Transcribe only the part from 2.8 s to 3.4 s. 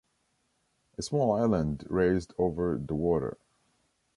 water.